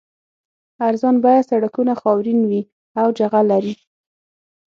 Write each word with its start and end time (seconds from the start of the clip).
ارزان 0.87 1.15
بیه 1.23 1.41
سړکونه 1.49 1.93
خاورین 2.01 2.39
وي 2.49 2.61
او 3.01 3.07
جغل 3.17 3.45
لري 3.53 3.73